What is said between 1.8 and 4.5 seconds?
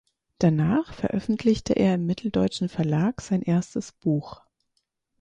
im Mitteldeutschen Verlag sein erstes Buch.